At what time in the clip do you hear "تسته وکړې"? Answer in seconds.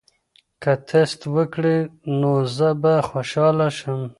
0.87-1.77